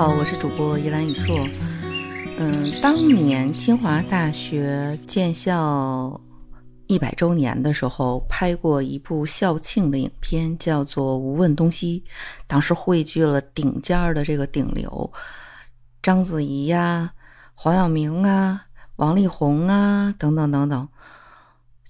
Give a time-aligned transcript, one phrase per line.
[0.00, 1.46] 好，我是主播依兰雨硕。
[2.38, 6.18] 嗯，当年清华大学建校
[6.86, 12.02] 一百周年的时候，拍过一部校庆的影片，叫做《无问东西》。
[12.46, 15.12] 当时汇聚了顶尖的这个顶流，
[16.02, 17.12] 章子怡呀、
[17.52, 20.88] 黄晓明啊、王力宏啊等等等等，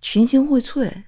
[0.00, 1.04] 群星荟萃。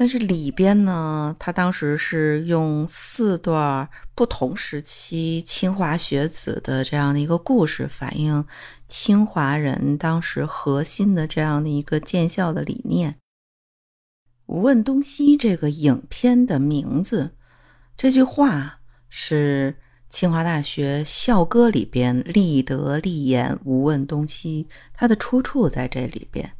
[0.00, 8.46] 但是里边呢，他当时是用四段不同时期清华学子的这样的一个故事，反映
[8.86, 13.16] 清华人当时核心的这样的一个建校的理念。
[14.46, 17.34] 无问东西这个影片的名字，
[17.96, 26.52] 这句话是清华大学校歌里边“立德立言，无问东西”，它的出处在这里边。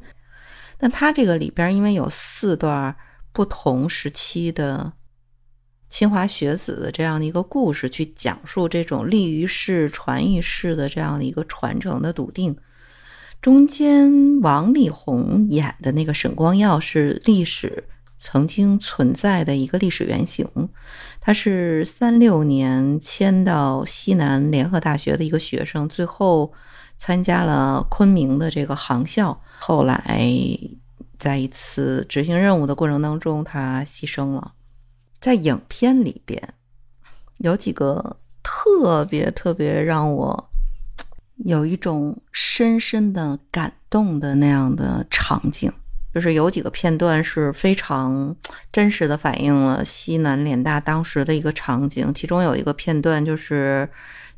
[0.77, 2.97] 但它这个里边因为有四段。
[3.31, 4.93] 不同时期的
[5.89, 12.55] 清华学子的这样的一个故事，去讲述这种立于世、传于世的这样的一个传承的笃定。
[13.41, 20.45] 中间王力宏演的那个沈光耀是历史曾经存在的一个历史原型，
[21.21, 26.51] 他是三六年迁到西南联合大学的一个学生，最后
[26.97, 30.37] 参加了昆明的这个航校，后来。
[31.19, 34.53] 在一次执行任务的过程当中，他牺牲了。
[35.19, 36.41] 在影片里边，
[37.37, 40.49] 有几个特别特别让我
[41.45, 45.71] 有一种深深的感动的那样的场景，
[46.15, 48.35] 就是有几个片段是非常
[48.71, 52.13] 真实的反映了西南联大当时的一个场景。
[52.13, 53.87] 其中有一个片段就是。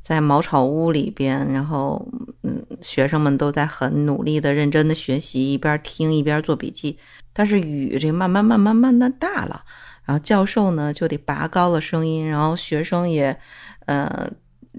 [0.02, 2.06] 在茅草屋里边，然后
[2.42, 6.98] 嗯，学生们都在很努力的、认真的学习，一边听一边做笔记。
[7.32, 9.64] 但是雨这慢慢、慢慢、慢慢大了，
[10.04, 13.40] 然后教授呢就得拔高了声音，然后学生也
[13.86, 14.28] 呃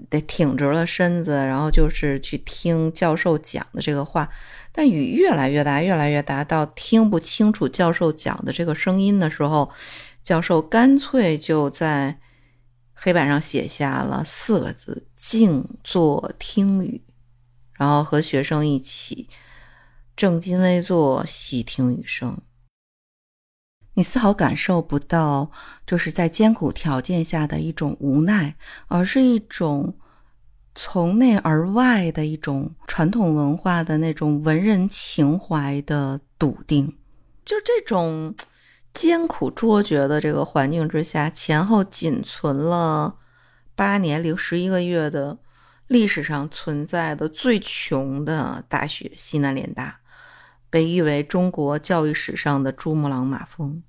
[0.09, 4.29] 得挺直了身子，然后就是去听教授讲的这个话。
[4.73, 9.71] 但雨越来越大，越来越大，到听不清楚教授讲的这个声音的时候，
[10.21, 12.19] 教授干脆就在。
[12.93, 17.03] 黑板上写下了四个字：“静坐听雨”，
[17.73, 19.27] 然后和学生一起
[20.15, 22.39] 正襟危坐，细听雨声。
[23.95, 25.51] 你丝毫感受不到，
[25.85, 28.55] 就是在艰苦条件下的一种无奈，
[28.87, 29.97] 而是一种
[30.73, 36.97] 从内而外的一种传统文化的那种文人情怀的笃定，
[37.43, 38.33] 就这种。
[38.93, 43.15] 艰苦卓绝的这个环境之下，前后仅存了
[43.75, 45.39] 八年零十一个月的
[45.87, 49.99] 历史上存在的最穷的大学——西南联大，
[50.69, 53.81] 被誉为中国教育史上的珠穆朗玛峰。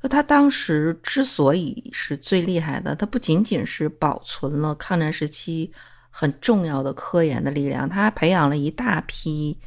[0.00, 5.72] 那他当时之所以是最厉害的，他不仅仅是保存了抗战时期
[6.10, 9.58] 很重要的科研的力量，他还培养了一大批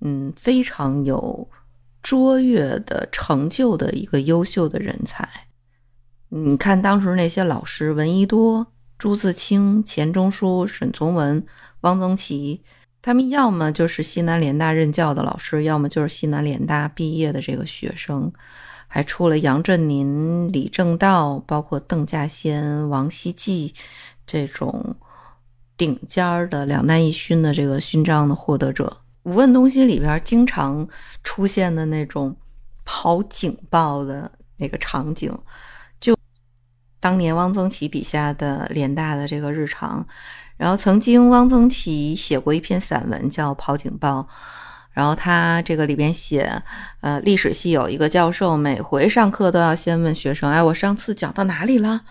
[0.00, 1.50] 嗯非常有。
[2.06, 5.28] 卓越的成就的一个优秀的人才，
[6.28, 11.44] 你看当时那些老师，闻一多、朱自清、钱钟书、沈从文、
[11.80, 12.62] 汪曾祺，
[13.02, 18.32] 他们要么就是西南联大任教的老师，要么就是西南联大毕业的这个学生，
[18.86, 23.74] 还出了杨振宁、李政道，包括邓稼先、王希季
[24.24, 24.94] 这种
[25.76, 28.98] 顶尖的两弹一勋的这个勋章的获得者。
[29.26, 30.86] 无问东西里边经常
[31.24, 32.34] 出现的那种
[32.84, 35.36] 跑警报的那个场景，
[35.98, 36.16] 就
[37.00, 40.06] 当年汪曾祺笔下的联大的这个日常。
[40.56, 44.20] 然后曾经汪曾祺写过一篇散文叫《跑警报》，
[44.92, 46.62] 然后他这个里边写，
[47.00, 52.02] 呃，历史系有一个教授，每回上课都要先问学生：“哎，我上次讲到哪里了？”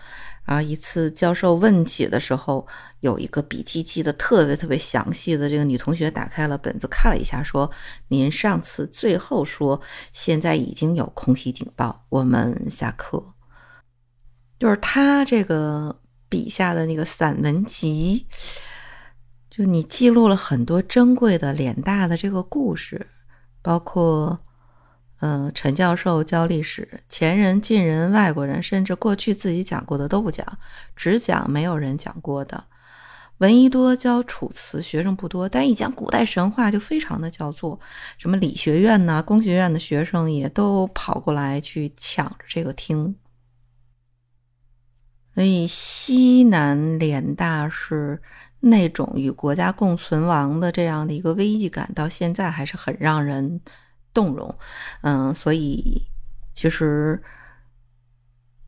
[0.46, 2.66] 然后一次教授问起的时候，
[3.00, 7.70] 有一个笔记记得特别特别详细的这个女同学打开了本子看了一下，说
[8.10, 9.82] ：“您上次最后说
[10.14, 13.34] 现在已经有空袭警报，我们下课。”
[14.60, 16.00] 就是他这个
[16.30, 18.28] 笔下的那个散文集，
[19.50, 23.08] 就你记录了很多珍贵的脸大的这个故事，
[23.62, 24.40] 包括。
[25.22, 30.46] 嗯，陈教授教历史，前人、近人、外国人，甚至过去自己讲过的都不讲，
[30.96, 32.66] 只讲没有人讲过的。
[33.38, 37.80] 闻一多教楚辞，学生不多，但一讲古代神话就非常的叫座。
[38.18, 43.16] 什么理学院呐、工学院的学生也都跑过来去抢着这个听。
[45.34, 48.22] 所以西南联大是
[48.60, 53.62] 那种与国家共存亡的这样的一个危机感，到现在还是很让人。
[54.16, 54.58] 动容，
[55.02, 56.08] 嗯，所以
[56.54, 57.22] 其实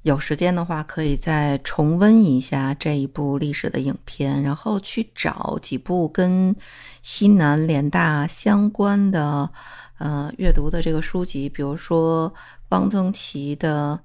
[0.04, 6.56] 有时间的话，可以再重温一下这一部历史的影片，然后去找几部跟
[7.02, 9.50] 西南联大相关的
[9.98, 12.34] 呃阅读的这个书籍，比如说
[12.70, 14.04] 汪曾祺的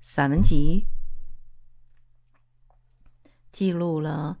[0.00, 0.86] 散文集，
[3.52, 4.38] 记录了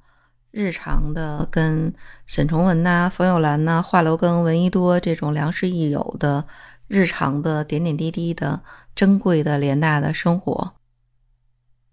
[0.56, 1.92] 日常的跟
[2.24, 6.46] 沈从文呐、冯友兰呐、华罗庚、闻一多这种良师益友的
[6.88, 8.62] 日常的点点滴滴的
[8.94, 10.72] 珍贵的联大的生活。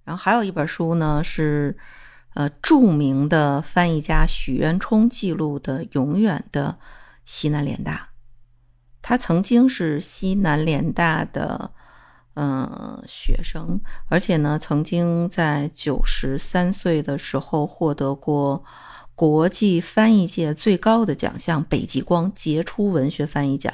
[0.06, 1.78] 然后还有一本书呢，是
[2.36, 6.78] 呃著名的翻译家许渊冲记录的永远的
[7.26, 8.12] 西南联大。
[9.02, 11.74] 他曾经是西南联大的
[12.34, 18.64] 呃学生，而且呢，曾经在九十三岁的时候获得过
[19.16, 23.74] 国际翻译界最高的奖项——北极光杰出文学翻译奖，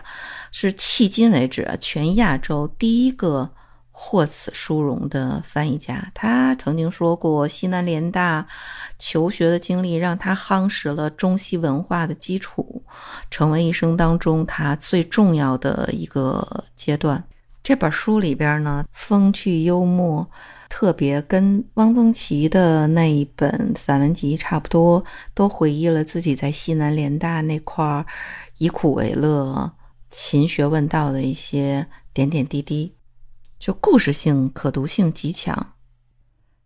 [0.51, 3.51] 是迄今为止全亚洲第一个。
[4.01, 8.47] 获此殊荣的翻译家，他曾经说过，西南联大
[8.97, 12.81] 求学的经历让他夯实了中西文化的基础，
[13.29, 17.21] 成为一生当中他最重要的一个阶段。
[17.61, 20.29] 这本书里边呢，风趣幽默，
[20.69, 25.03] 特别跟汪曾祺的那一本散文集差不多，
[25.33, 28.05] 都回忆了自己在西南联大那块儿
[28.57, 29.73] 以苦为乐、
[30.09, 32.95] 勤学问道的一些点点滴滴。
[33.59, 35.73] 就故事性、可读性极强。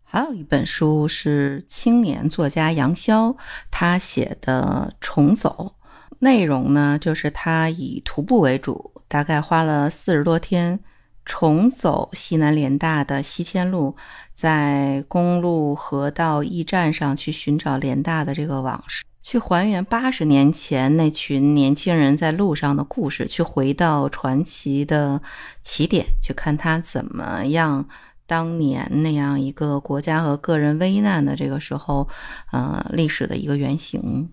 [0.04, 3.36] 还有一本书是青年作家杨潇
[3.70, 5.74] 他写的《重走》，
[6.20, 10.80] 内容呢就是他以徒步为主，大概花了四十多天，
[11.24, 13.96] 重走西南联大的西迁路，
[14.32, 19.04] 在公路、河道、驿站上去寻找联大的这个往事。
[19.22, 25.22] 去还原八十年前那群年轻人在路上的故事，去回到传奇的
[25.62, 27.88] 起点，去看他怎么样
[28.26, 32.06] 当年那样一个国家和个人危难的这个时候，
[32.52, 34.30] 呃，历史的一个原型。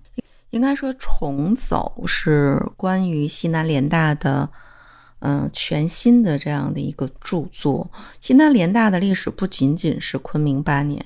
[0.51, 4.49] 应该说，重走是关于西南联大的，
[5.19, 7.89] 嗯，全新的这样的一个著作。
[8.19, 11.05] 西南联大的历史不仅仅是昆明八年，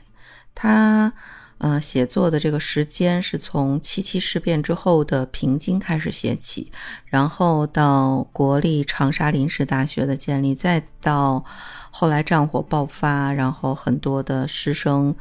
[0.53, 1.13] 它。
[1.57, 6.69] 呃，写作的这个时间是从七七事变之后的平津开始写起，
[7.05, 11.45] 然后到国立长沙临时大学的建立，再到
[11.91, 15.15] 后来战火爆发，然后很多的师生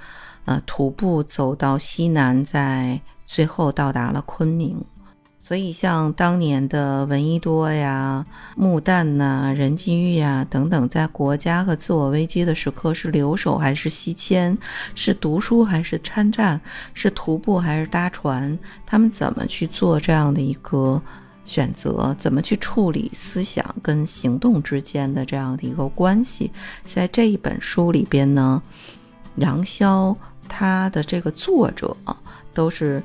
[0.44, 4.84] 呃徒步走到西南，在最后到达了昆明。
[5.46, 8.24] 所以，像当年的闻一多呀、
[8.56, 14.56] 穆旦呐、任继玉呀等等，在国家和自我危机的时刻，是留守还是西迁？
[14.94, 16.58] 是读书还是参战？
[16.94, 18.58] 是徒步还是搭船？
[18.86, 20.98] 他们怎么去做这样的一个
[21.44, 22.16] 选择？
[22.18, 26.50] 怎么去处理思想跟行动之间的这样的一个关系？
[26.86, 28.62] 在这一本书里边呢，
[29.36, 30.16] 杨潇
[30.48, 31.96] 他的这个作者
[32.52, 33.02] 都是。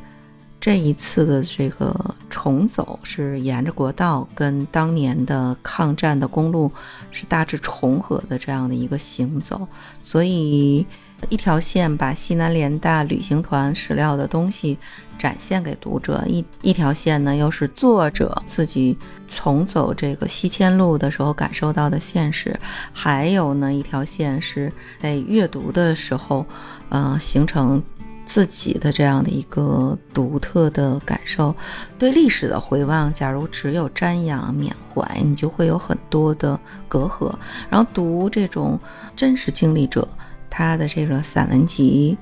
[0.62, 1.96] 这一次的这个
[2.30, 6.70] 重走是沿着国道，跟当年的抗战的公路
[7.12, 9.66] 是大致重合的这样的一个行走，
[10.04, 10.86] 所以
[11.28, 14.78] 一条线把西南联大旅行团史料的东西
[15.18, 18.98] 展现给读者，一一条线呢又是作者自己
[19.30, 22.58] 重走这个西迁路的时候感受到的现实，
[22.94, 26.46] 还有呢一条线是在阅读的时候，
[26.90, 27.82] 呃形成。
[28.26, 31.56] 自己的这样的一个独特的感受，
[31.98, 37.34] 对历史的回望，假如只有瞻仰缅怀，你就会有很多的隔阂。
[37.72, 38.80] 然后读这种
[39.16, 40.08] 真实经历者
[40.50, 42.18] 他的这个散文集，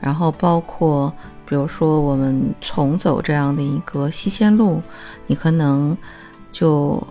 [0.00, 1.12] 然后包括
[1.44, 4.80] 比如说我们重走这样的一个西迁路，
[5.26, 5.96] 你可能
[6.50, 7.06] 就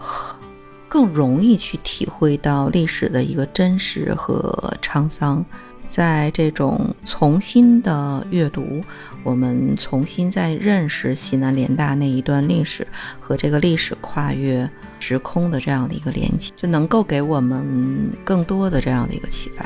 [0.89, 5.43] 更容易去体会到历史的一个真实和沧桑。
[5.89, 8.81] 在这种重新的阅读，
[9.25, 12.87] 我们重新再认识西南联大那一段历史
[13.19, 14.69] 和这个历史跨越
[15.01, 19.65] 时空的这样的一个连接，就能够给我们更多的这样的一个启发。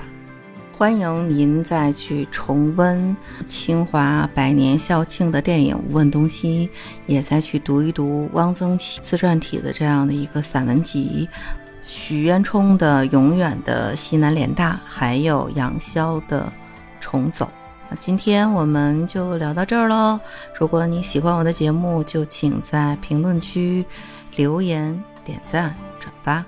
[0.77, 3.15] 欢迎您再去重温
[3.47, 6.69] 清华百年校庆的电影《无问东西》，
[7.05, 11.29] 也再去读一读汪曾祺自传体的这样的一个散文集。
[11.81, 16.41] 许渊冲的《永远的西南联大》，还有杨潇的
[16.99, 17.45] 《重走》。
[17.89, 20.19] 那今天我们就聊到这儿喽。
[20.59, 23.85] 如果你喜欢我的节目，就请在评论区
[24.35, 26.43] 留言、点赞、转发。